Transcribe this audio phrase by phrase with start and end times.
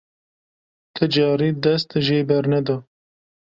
[0.95, 2.77] Ti carî dest jê bernede.